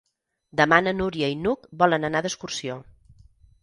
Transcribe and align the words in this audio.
Demà 0.61 0.79
na 0.85 0.93
Núria 1.03 1.31
i 1.35 1.37
n'Hug 1.43 1.71
volen 1.85 2.11
anar 2.13 2.27
d'excursió. 2.27 2.83